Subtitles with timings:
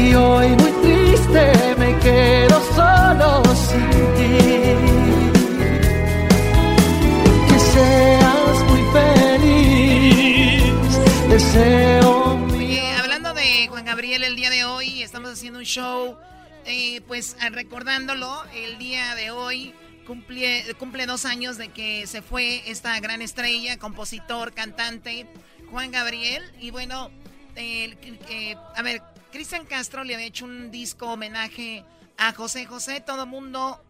[0.00, 4.32] Y hoy muy triste me quedo solo sin ti.
[7.48, 10.72] Que seas muy feliz.
[11.28, 16.16] Deseo Oye, hablando de Juan Gabriel el día de hoy, estamos haciendo un show,
[16.64, 19.74] eh, pues ah, recordándolo, el día de hoy
[20.06, 25.26] cumple, cumple dos años de que se fue esta gran estrella, compositor, cantante,
[25.70, 26.42] Juan Gabriel.
[26.58, 27.10] Y bueno,
[27.54, 31.84] eh, a ver, Cristian Castro le había hecho un disco homenaje
[32.18, 33.00] a José José.
[33.00, 33.82] Todo mundo,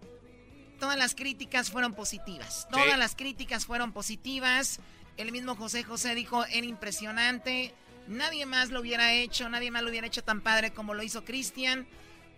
[0.78, 2.68] todas las críticas fueron positivas.
[2.70, 4.80] Todas las críticas fueron positivas.
[5.16, 7.74] El mismo José José dijo, era impresionante.
[8.06, 11.24] Nadie más lo hubiera hecho, nadie más lo hubiera hecho tan padre como lo hizo
[11.24, 11.86] Cristian.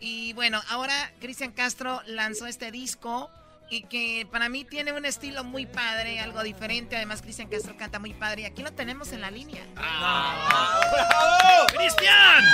[0.00, 3.30] Y bueno, ahora Cristian Castro lanzó este disco
[3.70, 6.96] y que para mí tiene un estilo muy padre, algo diferente.
[6.96, 8.42] Además, Cristian Castro canta muy padre.
[8.42, 9.64] Y aquí lo tenemos en la línea.
[9.76, 11.66] ¡Ah!
[11.74, 12.44] ¡Cristian!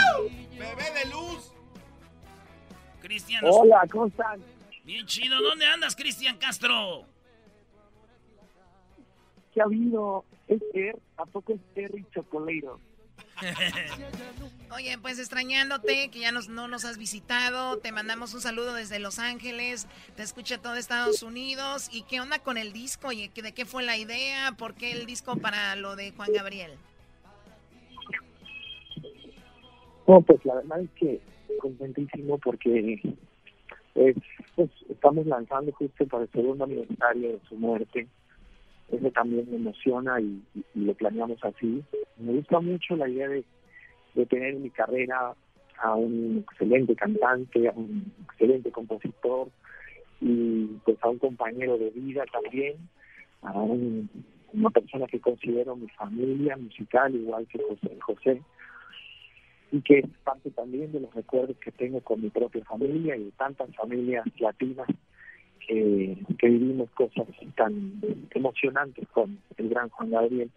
[0.53, 1.53] ¡Bebé de luz!
[3.01, 3.43] Cristian.
[3.45, 4.43] Hola, ¿cómo están?
[4.85, 5.41] Bien chido.
[5.43, 7.05] ¿Dónde andas, Cristian Castro?
[9.53, 10.25] ¿Qué ha habido?
[10.47, 10.63] ¿Es
[11.17, 12.81] ¿A poco es Terry Chocolero?
[14.75, 18.99] Oye, pues extrañándote, que ya nos, no nos has visitado, te mandamos un saludo desde
[18.99, 21.89] Los Ángeles, te escucha todo Estados Unidos.
[21.93, 23.13] ¿Y qué onda con el disco?
[23.13, 24.53] ¿Y de qué fue la idea?
[24.53, 26.73] ¿Por qué el disco para lo de Juan Gabriel?
[30.07, 31.21] No, pues la verdad es que
[31.61, 33.01] contentísimo porque
[33.95, 34.17] pues,
[34.89, 38.07] estamos lanzando justo para el segundo aniversario de su muerte
[38.91, 40.43] eso también me emociona y,
[40.75, 41.83] lo planeamos así.
[42.17, 43.45] Me gusta mucho la idea de,
[44.27, 45.35] tener en mi carrera
[45.81, 49.49] a un excelente cantante, a un excelente compositor
[50.21, 52.77] y pues a un compañero de vida también,
[53.43, 58.43] a una persona que considero mi familia musical, igual que José José,
[59.71, 63.25] y que es parte también de los recuerdos que tengo con mi propia familia y
[63.25, 64.89] de tantas familias latinas
[65.69, 66.17] que,
[66.49, 70.51] vivimos cosas tan emocionantes con el gran Juan Gabriel.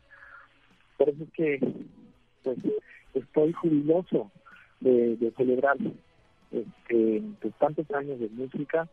[0.97, 1.59] Por eso es que
[2.43, 2.57] pues,
[3.13, 4.31] estoy jubiloso
[4.79, 5.77] de, celebrar
[6.51, 8.87] este, pues, tantos años de música,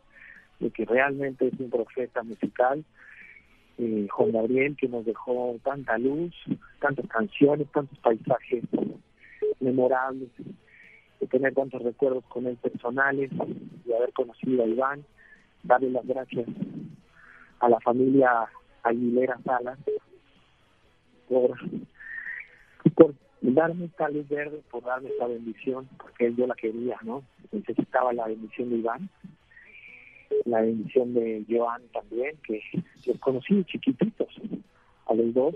[0.59, 2.83] de que realmente es un profeta musical.
[3.77, 6.35] Eh, Juan Gabriel que nos dejó tanta luz,
[6.81, 8.65] tantas canciones, tantos paisajes
[9.61, 10.29] memorables,
[11.21, 13.31] de tener tantos recuerdos con él personales,
[13.85, 15.05] de haber conocido a Iván
[15.69, 16.47] darle las gracias
[17.59, 18.49] a la familia
[18.83, 19.77] Aguilera Salas
[21.29, 21.57] por,
[22.95, 27.23] por darme esta luz verde, por darme esta bendición, porque yo la quería, ¿no?
[27.51, 29.09] Necesitaba la bendición de Iván,
[30.45, 32.61] la bendición de Joan también, que
[33.05, 34.29] los conocí chiquititos,
[35.05, 35.55] a los dos.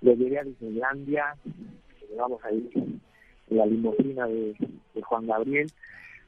[0.00, 1.36] Los llegué a Disneylandia,
[2.08, 3.00] llegamos ahí
[3.48, 4.54] la limusina de,
[4.94, 5.72] de Juan Gabriel,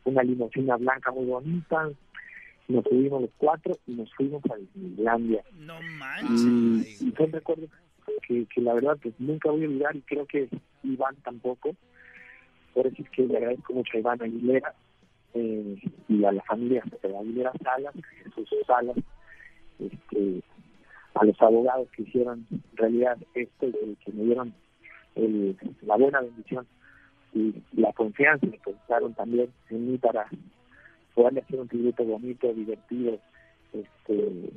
[0.04, 1.90] una limusina blanca muy bonita,
[2.68, 5.42] nos subimos los cuatro y nos fuimos a Disneylandia.
[5.54, 7.02] No manches.
[7.02, 7.70] Y, son recuerdos
[8.26, 10.48] que, que la verdad pues nunca voy a olvidar y creo que
[10.82, 11.74] Iván tampoco.
[12.74, 14.74] Por eso es que le agradezco mucho a Iván Aguilera
[15.34, 15.76] eh,
[16.08, 17.94] y a la familia de Aguilera Salas,
[18.24, 18.96] Jesús Salas,
[19.78, 20.42] este,
[21.14, 24.54] a los abogados que hicieron realidad esto y que me dieron
[25.14, 26.66] el, la buena bendición
[27.32, 30.28] y la confianza que pensaron también en mí para
[31.18, 33.18] poderle hacer un tributo bonito, divertido,
[33.72, 34.52] este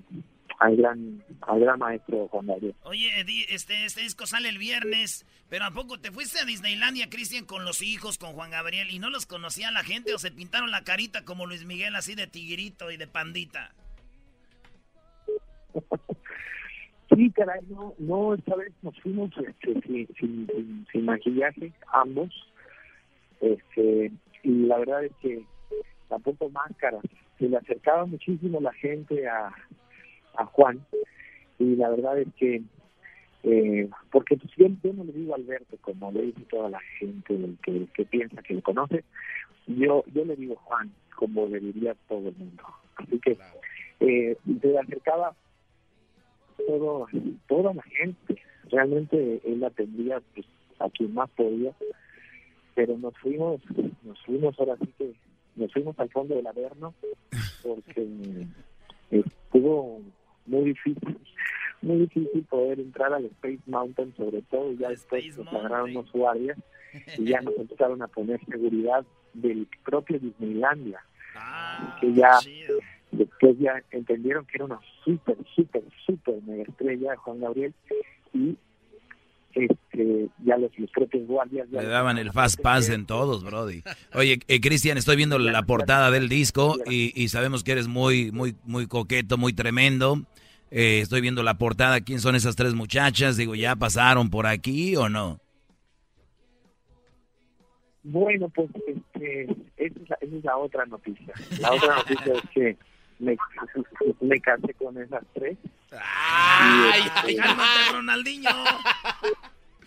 [0.60, 2.76] al gran al gran maestro Juan Gabriel.
[2.84, 3.10] Oye,
[3.50, 7.66] este, este disco sale el viernes, pero ¿a poco te fuiste a Disneylandia, Cristian, con
[7.66, 10.84] los hijos, con Juan Gabriel, y no los conocía la gente o se pintaron la
[10.84, 13.74] carita como Luis Miguel, así de tigrito y de pandita?
[17.14, 19.82] Sí, caray, no, no, esta vez nos fuimos este,
[20.18, 22.30] sin, sin, maquillaje, ambos.
[23.42, 25.44] Este, y la verdad es que
[26.22, 27.02] tampoco máscaras.
[27.40, 29.52] Se le acercaba muchísimo la gente a,
[30.36, 30.80] a Juan.
[31.60, 32.62] Y la verdad es que,
[33.44, 37.88] eh, porque pues, yo, no le digo Alberto como le dice toda la gente que,
[37.94, 39.04] que piensa que lo conoce,
[39.68, 42.64] yo, yo le digo Juan, como le diría todo el mundo.
[42.96, 43.38] Así que
[44.00, 45.36] eh, se le acercaba
[46.68, 47.08] todo,
[47.48, 48.42] toda la gente.
[48.70, 50.46] Realmente él atendía pues,
[50.80, 51.74] a quien más podía,
[52.76, 53.62] pero nos fuimos,
[54.04, 55.14] nos fuimos ahora sí que
[55.56, 56.94] nos fuimos al fondo del Averno
[57.64, 58.48] porque
[59.12, 60.02] estuvo
[60.46, 61.18] muy difícil,
[61.82, 66.58] muy difícil poder entrar al Space Mountain, sobre todo ya después nos agarraron unos guardias
[67.18, 71.00] y ya nos empezaron a poner seguridad del propio Disneylandia,
[71.36, 72.40] ah, que ya
[73.12, 77.74] Después ya entendieron que era una súper, súper, súper mega estrella Juan Gabriel
[78.34, 78.58] y
[79.54, 79.91] este,
[80.44, 81.70] ya los, propios guardias...
[81.72, 83.84] Le daban el fast pass en todos, Brody.
[84.14, 88.32] Oye, eh, Cristian, estoy viendo la portada del disco y, y, sabemos que eres muy,
[88.32, 90.22] muy, muy coqueto, muy tremendo.
[90.72, 92.02] Eh, estoy viendo la portada.
[92.02, 93.36] ¿Quién son esas tres muchachas?
[93.36, 95.40] Digo, ¿ya pasaron por aquí o no?
[98.04, 101.34] Bueno, pues este, esa, es la, esa es la otra noticia.
[101.60, 102.78] La otra noticia es que
[103.20, 103.38] me,
[104.22, 105.58] me casé con esas tres.
[105.92, 108.50] ¡Ay, ay, ay, Ronaldinho!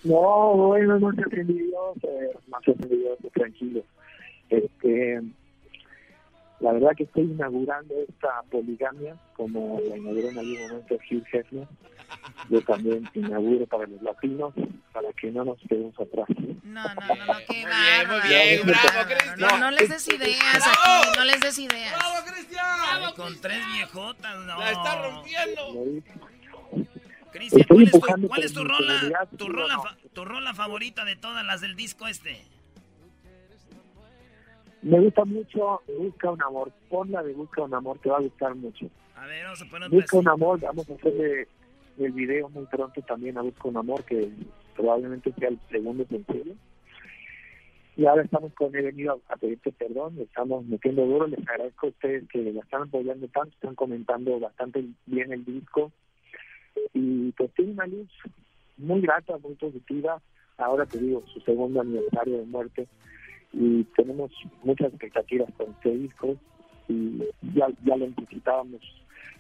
[0.05, 2.09] No, bueno, no se envidioso,
[2.49, 3.83] no se envidioso, tranquilo.
[4.51, 5.23] Este,
[6.61, 11.67] la verdad que estoy inaugurando esta poligamia, como la inauguró en algún momento Hugh Hefner.
[12.51, 14.53] Yo también inauguro para los latinos,
[14.93, 16.27] para que no nos quedemos atrás.
[16.63, 18.29] No, no, no, no qué bárbaro.
[18.29, 19.39] Bien, bravo, Cristian.
[19.39, 21.95] No, no les des ideas aquí, no les des ideas.
[21.97, 23.15] ¡Bravo, Cristian!
[23.17, 24.59] Con tres viejotas, no.
[24.59, 26.03] La está rompiendo.
[27.35, 29.77] Cristian, ¿cuál, es tu, ¿cuál es tu rola, tu rola,
[30.13, 32.45] tu rola favorita de todas las del disco este?
[34.83, 36.71] Me gusta mucho Busca un amor.
[36.89, 38.87] Ponla de Busca un amor, te va a gustar mucho.
[39.17, 41.49] A ver, vamos a poner Busca un amor, vamos a hacerle
[41.99, 44.31] el video muy pronto también a Busca un amor, que
[44.77, 46.55] probablemente sea el segundo sencillo.
[47.97, 51.91] Y ahora estamos con He venido a, pedirte perdón, estamos metiendo duro, les agradezco a
[51.91, 55.91] ustedes que la están apoyando tanto, están comentando bastante bien el disco.
[56.93, 58.09] Y pues tiene una luz
[58.77, 60.21] muy grata, muy positiva.
[60.57, 62.87] Ahora te digo, su segundo aniversario de muerte
[63.53, 64.33] y tenemos
[64.63, 66.37] muchas expectativas con este disco
[66.89, 67.19] y
[67.55, 68.81] ya, ya lo necesitábamos,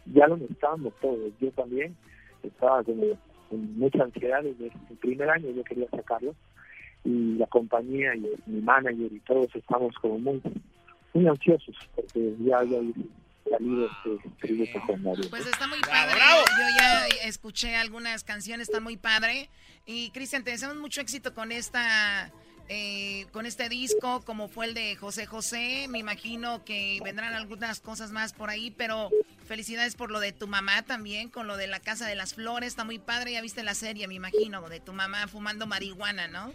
[0.07, 1.97] ya lo necesitábamos todos, yo también
[2.43, 3.01] estaba con,
[3.77, 6.35] mucha ansiedad desde el primer año, yo quería sacarlo
[7.05, 10.43] y la compañía y mi manager y todos estamos como muy,
[11.13, 12.81] muy ansiosos porque ya había
[13.61, 15.31] este tributo con Mario.
[15.31, 19.51] Pues está muy padre, yo ya escuché algunas canciones, está muy padre
[19.87, 22.33] y Cristian, te deseamos mucho éxito con esta
[22.69, 25.87] eh, con este disco, como fue el de José José.
[25.91, 29.11] Me imagino que vendrán algunas cosas más por ahí, pero
[29.47, 32.69] felicidades por lo de tu mamá también, con lo de la Casa de las Flores.
[32.69, 36.53] Está muy padre, ya viste la serie, me imagino, de tu mamá fumando marihuana, ¿no?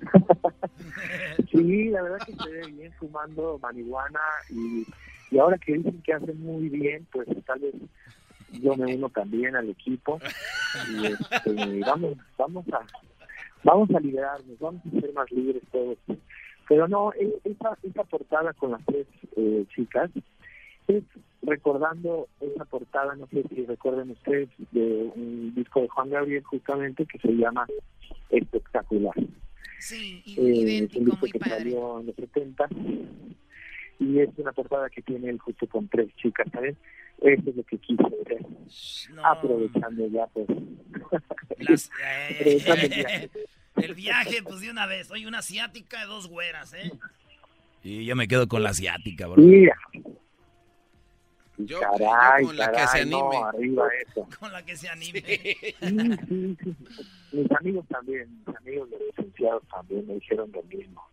[1.50, 4.20] sí, la verdad que se ve bien fumando marihuana
[4.50, 4.86] y,
[5.30, 7.74] y ahora que dicen que hacen muy bien, pues tal vez
[8.52, 10.18] yo me uno también al equipo
[10.90, 12.80] y este, vamos, vamos a
[13.64, 15.98] vamos a liberarnos, vamos a ser más libres todos.
[16.68, 17.12] Pero no,
[17.44, 19.06] esa, esa portada con las tres
[19.36, 20.10] eh, chicas
[20.86, 21.02] es
[21.42, 27.06] recordando esa portada, no sé si recuerden ustedes, de un disco de Juan Gabriel justamente
[27.06, 27.66] que se llama
[28.30, 29.14] Espectacular.
[29.78, 32.68] Sí, eh, idéntico, muy que salió en los 70
[33.98, 36.76] y es una portada que tiene él justo con tres chicas, ¿sabes?
[37.20, 38.46] Eso es lo que quise ver.
[39.24, 40.48] Aprovechando ya, pues.
[42.40, 43.28] Eh,
[43.76, 44.42] el, viaje.
[44.44, 45.10] pues de una vez.
[45.10, 46.92] Oye, una asiática de dos güeras, ¿eh?
[47.82, 49.42] Y yo me quedo con la asiática, bro.
[49.42, 49.76] Mira.
[51.58, 53.36] Yo, caray, con la que se anime.
[53.42, 54.28] arriba eso.
[54.38, 55.20] Con la que se anime.
[55.20, 56.76] Sí, sí, sí.
[57.32, 61.04] Mis amigos también, mis amigos los licenciados también me dijeron lo mismo.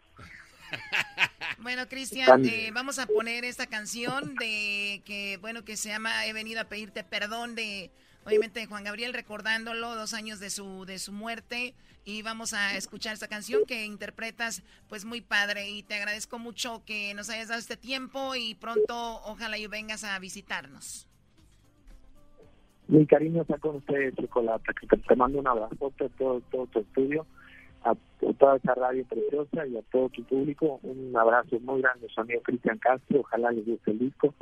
[1.60, 6.32] Bueno, Cristian, eh, vamos a poner esta canción de que, bueno, que se llama He
[6.34, 7.90] venido a pedirte perdón de,
[8.24, 11.74] obviamente, de Juan Gabriel, recordándolo, dos años de su, de su muerte.
[12.04, 15.70] Y vamos a escuchar esta canción que interpretas, pues muy padre.
[15.70, 20.04] Y te agradezco mucho que nos hayas dado este tiempo y pronto, ojalá y vengas
[20.04, 21.08] a visitarnos.
[22.88, 24.72] Mi cariño está con ustedes, Chocolata.
[25.08, 27.26] Te, mando un abrazo a todo, todo tu estudio
[27.86, 27.96] a
[28.34, 30.80] toda esa radio preciosa y a todo tu público.
[30.84, 33.22] Un abrazo muy grande, su amigo Cristian Castro.
[33.22, 34.34] Ojalá les guste el disco.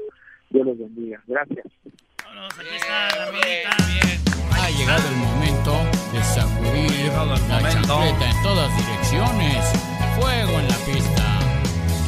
[0.50, 1.21] Dios los bendiga.
[1.27, 1.65] Gracias.
[1.65, 5.71] aquí está la Ha llegado el momento
[6.13, 9.73] de sacudir la chancleta en todas direcciones.
[10.19, 11.39] Fuego en la pista.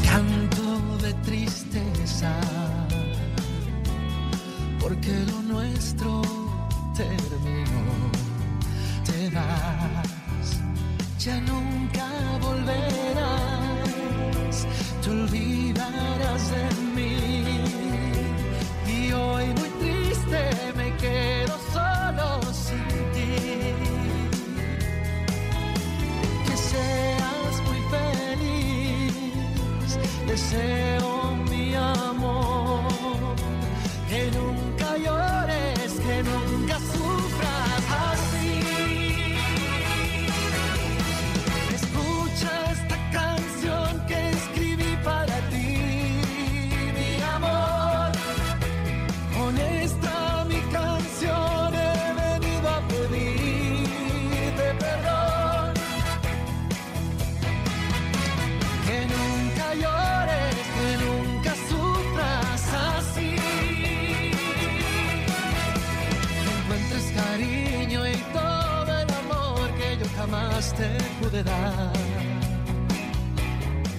[0.10, 2.56] Canto de tristeza
[4.86, 6.22] porque lo nuestro
[6.96, 8.12] terminó.
[9.04, 10.62] Te vas,
[11.20, 12.08] ya nunca
[12.42, 13.78] volverás,
[15.02, 17.62] te olvidarás de mí.
[18.88, 23.74] Y hoy muy triste me quedo solo sin ti.
[26.46, 29.14] Que seas muy feliz,
[30.28, 31.15] deseo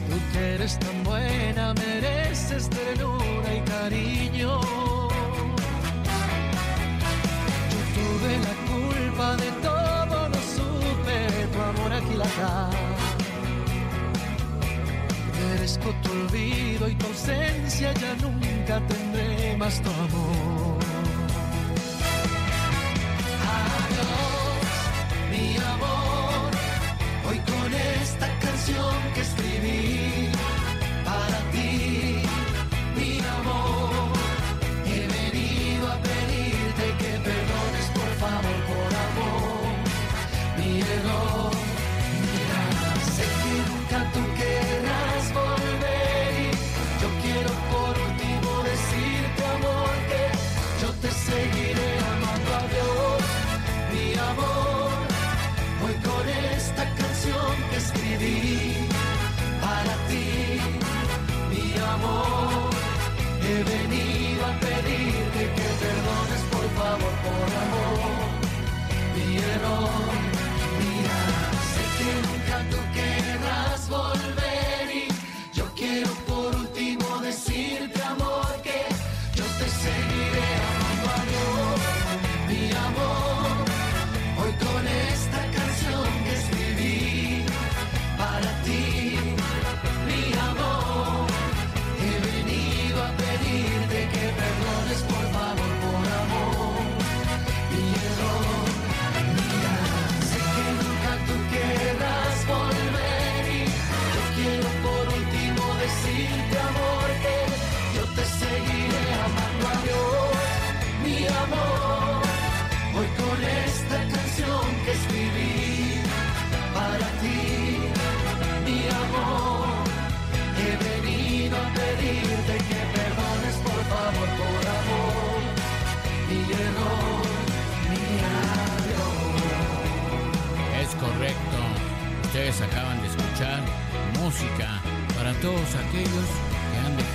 [0.09, 4.61] Tú que eres tan buena, mereces ternura y cariño.
[7.73, 11.17] Yo tuve la culpa de todo, no supe
[11.53, 12.71] tu amor aquí la
[15.41, 20.76] Merezco tu olvido y tu ausencia, ya nunca tendré más tu amor.
[28.07, 30.31] Esta canción que escribí
[31.05, 32.23] para ti,
[32.99, 34.13] mi amor,
[34.93, 39.67] he venido a pedirte que perdones por favor, por amor,
[40.59, 41.76] mi error.